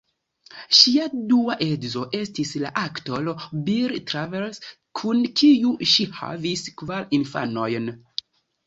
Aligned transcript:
Ŝia 0.77 1.03
dua 1.33 1.57
edzo 1.65 2.05
estis 2.21 2.55
la 2.65 2.73
aktoro 2.85 3.37
Bill 3.69 3.95
Travers, 4.13 4.65
kun 5.03 5.25
kiu 5.43 5.79
ŝi 5.95 6.11
havis 6.23 6.67
kvar 6.83 7.11
infanojn. 7.21 7.95